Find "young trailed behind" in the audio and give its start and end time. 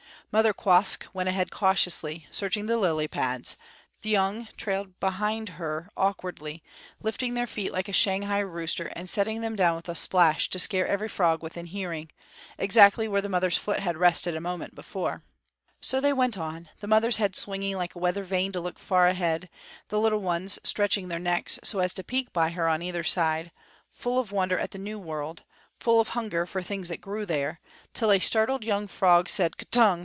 4.09-5.49